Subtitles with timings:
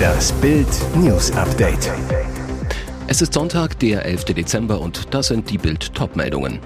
[0.00, 1.90] Das Bild News Update.
[3.08, 4.26] Es ist Sonntag, der 11.
[4.26, 6.60] Dezember und das sind die Bild Topmeldungen.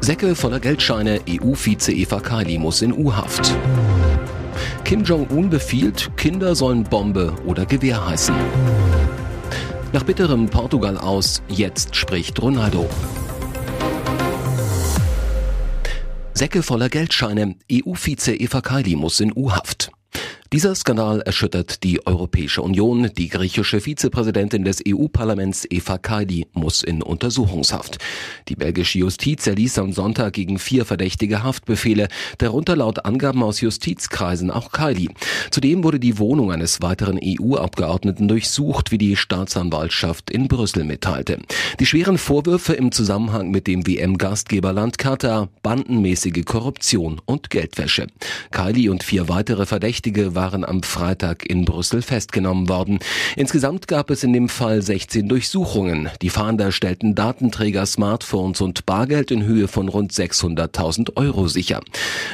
[0.00, 3.52] Säcke voller Geldscheine, EU-Vize Eva Kaili muss in U-Haft.
[4.84, 8.34] Kim Jong-un befiehlt, Kinder sollen Bombe oder Gewehr heißen.
[9.92, 12.88] Nach bitterem Portugal aus, jetzt spricht Ronaldo.
[16.32, 17.56] Säcke voller Geldscheine.
[17.70, 19.90] EU-Vize Eva Kaili muss in U-Haft.
[20.50, 23.10] Dieser Skandal erschüttert die Europäische Union.
[23.18, 27.98] Die griechische Vizepräsidentin des EU-Parlaments Eva Kaili muss in Untersuchungshaft.
[28.48, 34.50] Die belgische Justiz erließ am Sonntag gegen vier verdächtige Haftbefehle, darunter laut Angaben aus Justizkreisen
[34.50, 35.10] auch Kaili.
[35.50, 41.40] Zudem wurde die Wohnung eines weiteren EU-Abgeordneten durchsucht, wie die Staatsanwaltschaft in Brüssel mitteilte.
[41.78, 48.06] Die schweren Vorwürfe im Zusammenhang mit dem WM-Gastgeberland Katar, bandenmäßige Korruption und Geldwäsche.
[48.50, 53.00] Kaili und vier weitere Verdächtige waren am Freitag in Brüssel festgenommen worden.
[53.34, 56.10] Insgesamt gab es in dem Fall 16 Durchsuchungen.
[56.22, 61.80] Die Fahnder stellten Datenträger, Smartphones und Bargeld in Höhe von rund 600.000 Euro sicher.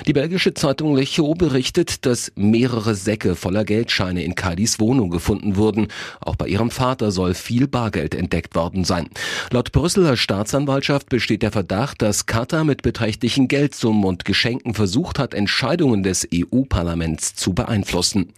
[0.06, 5.88] Die belgische Zeitung Lecho berichtet, dass mehrere Säcke voller Geldscheine in Kadis Wohnung gefunden wurden.
[6.20, 9.08] Auch bei ihrem Vater soll viel Bargeld entdeckt worden sein.
[9.50, 15.32] Laut Brüsseler Staatsanwaltschaft besteht der Verdacht, dass Katar mit beträchtlichen Geldsummen und Geschenken versucht hat,
[15.32, 18.32] Entscheidungen des EU-Parlaments zu beeinflussen beeinflussen.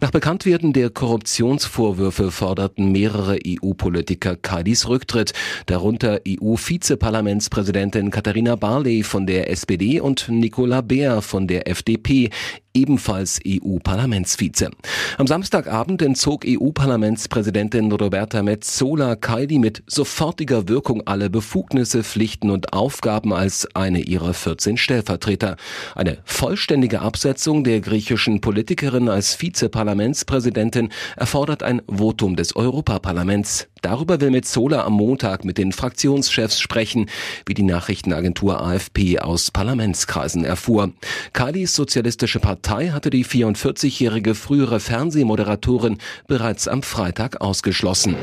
[0.00, 5.32] Nach Bekanntwerden der Korruptionsvorwürfe forderten mehrere EU-Politiker Kadis Rücktritt,
[5.66, 12.30] darunter EU-Vizeparlamentspräsidentin Katharina Barley von der SPD und Nicola Beer von der FDP
[12.74, 14.70] ebenfalls EU-Parlamentsvize.
[15.18, 23.32] Am Samstagabend entzog EU-Parlamentspräsidentin Roberta Metzola Kaidi mit sofortiger Wirkung alle Befugnisse, Pflichten und Aufgaben
[23.32, 25.56] als eine ihrer 14 Stellvertreter.
[25.94, 33.68] Eine vollständige Absetzung der griechischen Politikerin als Vizeparlamentspräsidentin erfordert ein Votum des Europaparlaments.
[33.82, 37.10] Darüber will Metzola am Montag mit den Fraktionschefs sprechen,
[37.46, 40.92] wie die Nachrichtenagentur AFP aus Parlamentskreisen erfuhr.
[41.32, 45.98] Kadis sozialistische Partei hatte die 44-jährige frühere Fernsehmoderatorin
[46.28, 48.16] bereits am Freitag ausgeschlossen.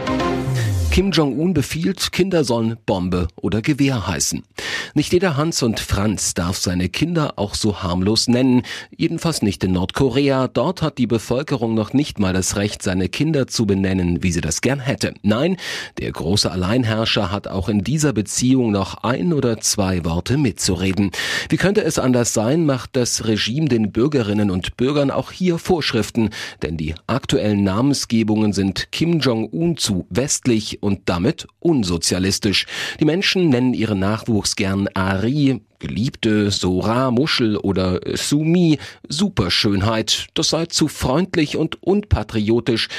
[0.99, 4.43] Kim Jong-un befiehlt, Kinder sollen Bombe oder Gewehr heißen.
[4.95, 8.63] Nicht jeder Hans und Franz darf seine Kinder auch so harmlos nennen,
[8.97, 10.49] jedenfalls nicht in Nordkorea.
[10.49, 14.41] Dort hat die Bevölkerung noch nicht mal das Recht, seine Kinder zu benennen, wie sie
[14.41, 15.13] das gern hätte.
[15.21, 15.55] Nein,
[15.99, 21.11] der große Alleinherrscher hat auch in dieser Beziehung noch ein oder zwei Worte mitzureden.
[21.47, 26.31] Wie könnte es anders sein, macht das Regime den Bürgerinnen und Bürgern auch hier Vorschriften,
[26.61, 32.65] denn die aktuellen Namensgebungen sind Kim Jong-un zu westlich und damit unsozialistisch.
[32.99, 40.27] Die Menschen nennen ihren Nachwuchs gern Ari, Geliebte, Sora, Muschel oder Sumi, Superschönheit.
[40.33, 42.89] Das sei zu freundlich und unpatriotisch,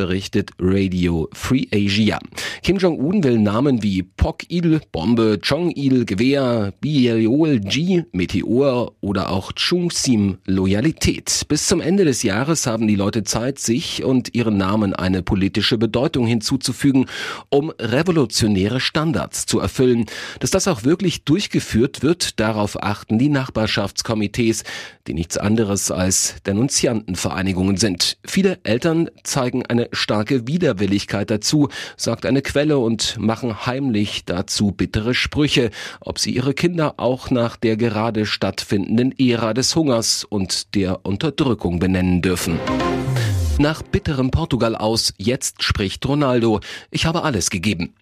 [0.00, 2.18] berichtet Radio Free Asia.
[2.62, 11.44] Kim Jong-un will Namen wie Pok-il, Bombe, Chong-il, Gewehr, Biol-G, Meteor oder auch Chung-sim, Loyalität.
[11.48, 15.76] Bis zum Ende des Jahres haben die Leute Zeit, sich und ihren Namen eine politische
[15.76, 17.04] Bedeutung hinzuzufügen,
[17.50, 20.06] um revolutionäre Standards zu erfüllen.
[20.38, 24.64] Dass das auch wirklich durchgeführt wird, darauf achten die Nachbarschaftskomitees,
[25.06, 28.18] die nichts anderes als Denunziantenvereinigungen sind.
[28.24, 35.14] Viele Eltern zeigen eine starke Widerwilligkeit dazu, sagt eine Quelle und machen heimlich dazu bittere
[35.14, 41.04] Sprüche, ob sie ihre Kinder auch nach der gerade stattfindenden Ära des Hungers und der
[41.04, 42.58] Unterdrückung benennen dürfen.
[43.60, 46.60] Nach bitterem Portugal aus, jetzt spricht Ronaldo.
[46.90, 47.92] Ich habe alles gegeben.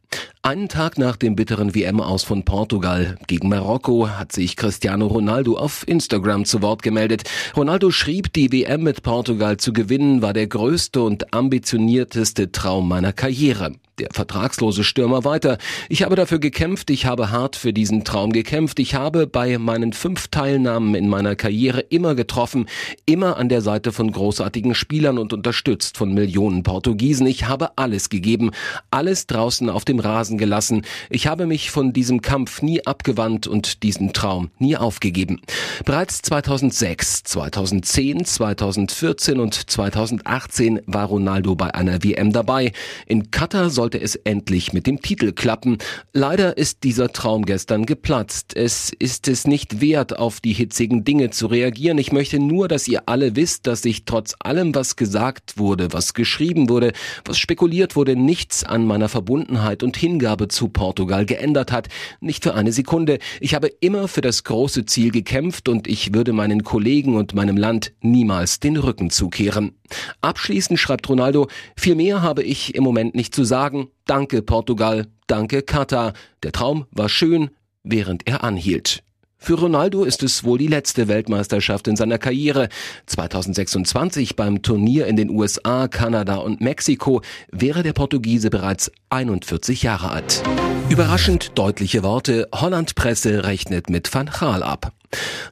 [0.42, 5.86] Einen Tag nach dem bitteren WM-Aus von Portugal gegen Marokko hat sich Cristiano Ronaldo auf
[5.86, 7.24] Instagram zu Wort gemeldet.
[7.56, 13.12] Ronaldo schrieb, die WM mit Portugal zu gewinnen war der größte und ambitionierteste Traum meiner
[13.12, 15.58] Karriere der vertragslose Stürmer weiter.
[15.88, 19.92] Ich habe dafür gekämpft, ich habe hart für diesen Traum gekämpft, ich habe bei meinen
[19.92, 22.66] fünf Teilnahmen in meiner Karriere immer getroffen,
[23.06, 27.26] immer an der Seite von großartigen Spielern und unterstützt von Millionen Portugiesen.
[27.26, 28.50] Ich habe alles gegeben,
[28.90, 30.82] alles draußen auf dem Rasen gelassen.
[31.10, 35.40] Ich habe mich von diesem Kampf nie abgewandt und diesen Traum nie aufgegeben.
[35.84, 42.72] Bereits 2006, 2010, 2014 und 2018 war Ronaldo bei einer WM dabei.
[43.06, 45.78] In Katar soll sollte es endlich mit dem Titel klappen.
[46.12, 48.54] Leider ist dieser Traum gestern geplatzt.
[48.54, 51.96] Es ist es nicht wert, auf die hitzigen Dinge zu reagieren.
[51.96, 56.12] Ich möchte nur, dass ihr alle wisst, dass sich trotz allem, was gesagt wurde, was
[56.12, 56.92] geschrieben wurde,
[57.24, 61.88] was spekuliert wurde, nichts an meiner Verbundenheit und Hingabe zu Portugal geändert hat.
[62.20, 63.18] Nicht für eine Sekunde.
[63.40, 67.56] Ich habe immer für das große Ziel gekämpft und ich würde meinen Kollegen und meinem
[67.56, 69.72] Land niemals den Rücken zukehren.
[70.20, 73.88] Abschließend schreibt Ronaldo, viel mehr habe ich im Moment nicht zu sagen.
[74.06, 76.12] Danke Portugal, danke Katar.
[76.42, 77.50] Der Traum war schön,
[77.82, 79.02] während er anhielt.
[79.40, 82.68] Für Ronaldo ist es wohl die letzte Weltmeisterschaft in seiner Karriere.
[83.06, 90.10] 2026 beim Turnier in den USA, Kanada und Mexiko wäre der Portugiese bereits 41 Jahre
[90.10, 90.42] alt.
[90.90, 92.48] Überraschend deutliche Worte.
[92.52, 94.92] Holland Presse rechnet mit Van Gaal ab.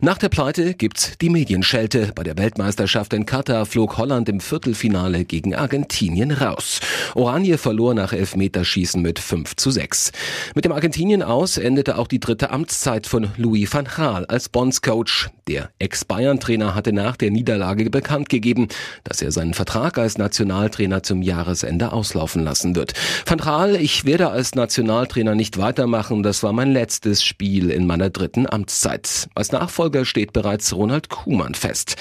[0.00, 2.12] Nach der Pleite gibt's die Medienschelte.
[2.14, 6.80] Bei der Weltmeisterschaft in Katar flog Holland im Viertelfinale gegen Argentinien raus.
[7.14, 10.12] Oranje verlor nach Elfmeterschießen mit 5 zu 6.
[10.54, 15.30] Mit dem Argentinien aus endete auch die dritte Amtszeit von Louis van Gaal als Bondscoach.
[15.48, 18.68] Der Ex-Bayern-Trainer hatte nach der Niederlage bekannt gegeben,
[19.04, 22.92] dass er seinen Vertrag als Nationaltrainer zum Jahresende auslaufen lassen wird.
[23.24, 26.22] Van Gaal, ich werde als Nationaltrainer nicht weitermachen.
[26.22, 29.28] Das war mein letztes Spiel in meiner dritten Amtszeit.
[29.34, 31.96] Als Nachfolger steht bereits Ronald Kuhmann fest.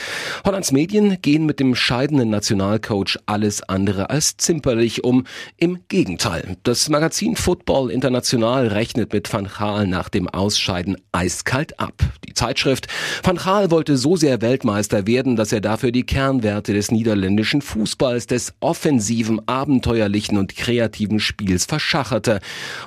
[0.45, 5.25] Hollands Medien gehen mit dem scheidenden Nationalcoach alles andere als zimperlich um.
[5.57, 6.57] Im Gegenteil.
[6.63, 11.93] Das Magazin Football International rechnet mit Van Gaal nach dem Ausscheiden eiskalt ab.
[12.27, 12.87] Die Zeitschrift
[13.23, 18.27] Van Gaal wollte so sehr Weltmeister werden, dass er dafür die Kernwerte des niederländischen Fußballs,
[18.27, 22.39] des offensiven, abenteuerlichen und kreativen Spiels verschacherte.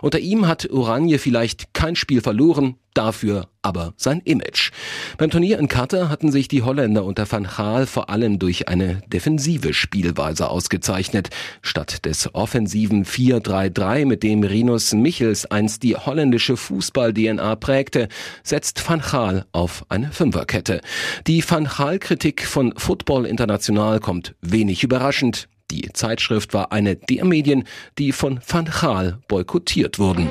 [0.02, 4.70] Unter ihm hat Oranje vielleicht kein Spiel verloren, dafür aber sein Image.
[5.18, 9.02] Beim Turnier in Katar hatten sich die Holländer unter Van Gaal vor allem durch eine
[9.06, 11.28] defensive Spielweise ausgezeichnet.
[11.62, 18.08] Statt des offensiven 4-3-3, mit dem Rinus Michels einst die holländische Fußball-DNA prägte,
[18.42, 20.80] setzt Van Gaal auf eine Fünferkette.
[21.26, 25.48] Die Van Gaal-Kritik von Football International kommt wenig überraschend.
[25.70, 27.64] Die Zeitschrift war eine der Medien,
[27.98, 30.30] die von Van Gaal boykottiert wurden.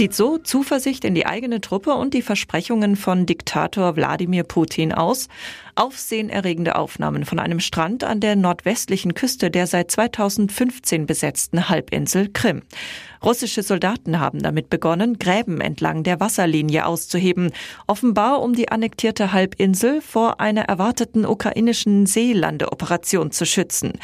[0.00, 5.28] Zieht so Zuversicht in die eigene Truppe und die Versprechungen von Diktator Wladimir Putin aus?
[5.74, 12.62] Aufsehenerregende Aufnahmen von einem Strand an der nordwestlichen Küste der seit 2015 besetzten Halbinsel Krim.
[13.22, 17.52] Russische Soldaten haben damit begonnen, Gräben entlang der Wasserlinie auszuheben,
[17.86, 23.98] offenbar um die annektierte Halbinsel vor einer erwarteten ukrainischen Seelandeoperation zu schützen.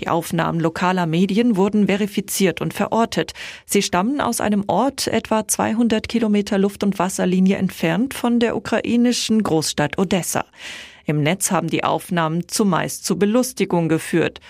[0.00, 3.32] Die Aufnahmen lokaler Medien wurden verifiziert und verortet.
[3.66, 9.42] Sie stammen aus einem Ort etwa 200 Kilometer Luft- und Wasserlinie entfernt von der ukrainischen
[9.42, 10.44] Großstadt Odessa.
[11.06, 14.40] Im Netz haben die Aufnahmen zumeist zu Belustigung geführt.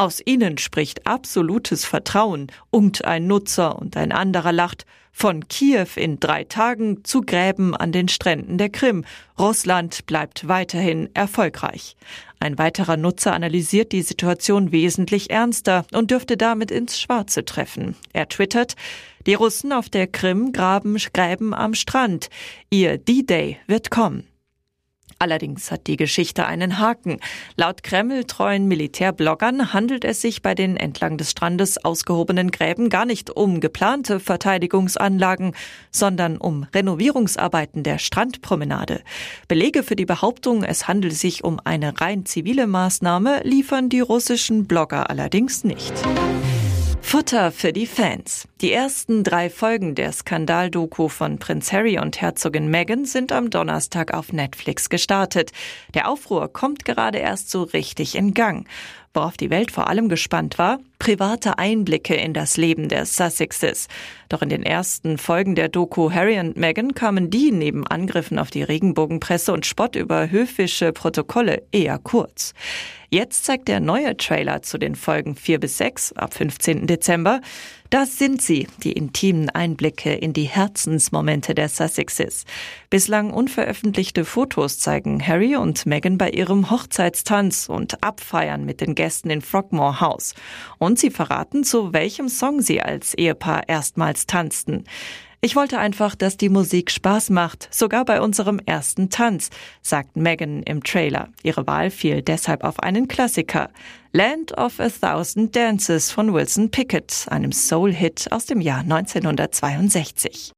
[0.00, 4.86] Aus ihnen spricht absolutes Vertrauen, unkt ein Nutzer und ein anderer lacht.
[5.10, 9.04] Von Kiew in drei Tagen zu Gräben an den Stränden der Krim.
[9.36, 11.96] Russland bleibt weiterhin erfolgreich.
[12.38, 17.96] Ein weiterer Nutzer analysiert die Situation wesentlich ernster und dürfte damit ins Schwarze treffen.
[18.12, 18.76] Er twittert,
[19.26, 22.28] die Russen auf der Krim graben Gräben am Strand.
[22.70, 24.27] Ihr D-Day wird kommen.
[25.20, 27.18] Allerdings hat die Geschichte einen Haken.
[27.56, 33.30] Laut Kreml-treuen Militärbloggern handelt es sich bei den entlang des Strandes ausgehobenen Gräben gar nicht
[33.30, 35.54] um geplante Verteidigungsanlagen,
[35.90, 39.02] sondern um Renovierungsarbeiten der Strandpromenade.
[39.48, 44.66] Belege für die Behauptung, es handelt sich um eine rein zivile Maßnahme, liefern die russischen
[44.66, 45.92] Blogger allerdings nicht.
[47.10, 48.46] Futter für die Fans.
[48.60, 54.12] Die ersten drei Folgen der Skandaldoku von Prinz Harry und Herzogin Meghan sind am Donnerstag
[54.12, 55.52] auf Netflix gestartet.
[55.94, 58.68] Der Aufruhr kommt gerade erst so richtig in Gang.
[59.14, 63.88] Worauf die Welt vor allem gespannt war, private Einblicke in das Leben der Sussexes.
[64.28, 68.50] Doch in den ersten Folgen der Doku Harry und Meghan kamen die neben Angriffen auf
[68.50, 72.52] die Regenbogenpresse und Spott über höfische Protokolle eher kurz.
[73.10, 76.86] Jetzt zeigt der neue Trailer zu den Folgen 4 bis 6 ab 15.
[76.86, 77.40] Dezember.
[77.88, 82.44] Das sind sie, die intimen Einblicke in die Herzensmomente der Sussexes.
[82.90, 89.30] Bislang unveröffentlichte Fotos zeigen Harry und Meghan bei ihrem Hochzeitstanz und Abfeiern mit den Gästen
[89.30, 90.34] in Frogmore House.
[90.88, 94.84] Und sie verraten, zu welchem Song sie als Ehepaar erstmals tanzten.
[95.42, 99.50] Ich wollte einfach, dass die Musik Spaß macht, sogar bei unserem ersten Tanz,
[99.82, 101.28] sagt Megan im Trailer.
[101.42, 103.68] Ihre Wahl fiel deshalb auf einen Klassiker.
[104.12, 110.52] Land of a Thousand Dances von Wilson Pickett, einem Soul-Hit aus dem Jahr 1962.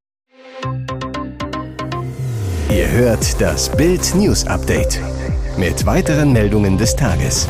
[2.70, 5.00] Ihr hört das Bild News Update
[5.58, 7.48] mit weiteren Meldungen des Tages.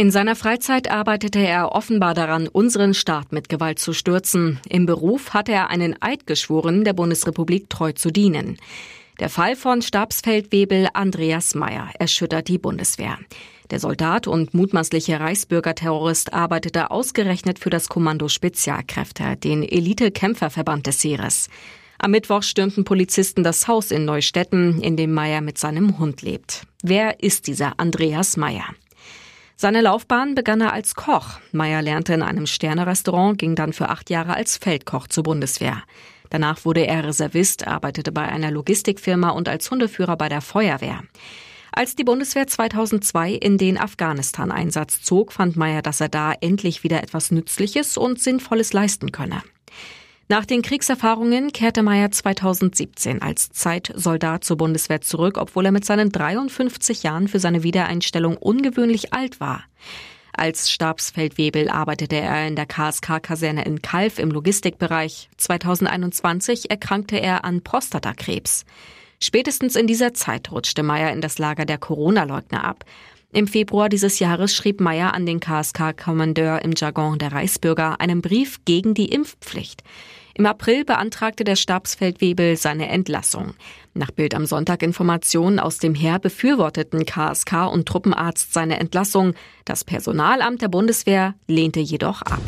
[0.00, 4.58] In seiner Freizeit arbeitete er offenbar daran, unseren Staat mit Gewalt zu stürzen.
[4.66, 8.56] Im Beruf hatte er einen Eid geschworen, der Bundesrepublik treu zu dienen.
[9.18, 13.18] Der Fall von Stabsfeldwebel Andreas Meyer erschüttert die Bundeswehr.
[13.70, 21.50] Der Soldat und mutmaßliche Reichsbürgerterrorist arbeitete ausgerechnet für das Kommando Spezialkräfte, den Elite-Kämpferverband des Heeres.
[21.98, 26.62] Am Mittwoch stürmten Polizisten das Haus in Neustetten, in dem Meyer mit seinem Hund lebt.
[26.82, 28.64] Wer ist dieser Andreas Meyer?
[29.62, 31.38] Seine Laufbahn begann er als Koch.
[31.52, 35.82] Meyer lernte in einem Sternerestaurant, ging dann für acht Jahre als Feldkoch zur Bundeswehr.
[36.30, 41.02] Danach wurde er Reservist, arbeitete bei einer Logistikfirma und als Hundeführer bei der Feuerwehr.
[41.72, 47.02] Als die Bundeswehr 2002 in den Afghanistan-Einsatz zog, fand Meyer, dass er da endlich wieder
[47.02, 49.42] etwas Nützliches und Sinnvolles leisten könne.
[50.30, 56.12] Nach den Kriegserfahrungen kehrte Meyer 2017 als Zeitsoldat zur Bundeswehr zurück, obwohl er mit seinen
[56.12, 59.64] 53 Jahren für seine Wiedereinstellung ungewöhnlich alt war.
[60.32, 65.30] Als Stabsfeldwebel arbeitete er in der KSK-Kaserne in Kalf im Logistikbereich.
[65.36, 68.64] 2021 erkrankte er an Prostatakrebs.
[69.20, 72.84] Spätestens in dieser Zeit rutschte Meyer in das Lager der Corona-Leugner ab.
[73.32, 78.64] Im Februar dieses Jahres schrieb Meyer an den KSK-Kommandeur im Jargon der Reichsbürger einen Brief
[78.64, 79.82] gegen die Impfpflicht.
[80.34, 83.54] Im April beantragte der Stabsfeldwebel seine Entlassung.
[83.94, 89.34] Nach Bild am Sonntag Informationen aus dem Heer befürworteten KSK und Truppenarzt seine Entlassung.
[89.64, 92.40] Das Personalamt der Bundeswehr lehnte jedoch ab.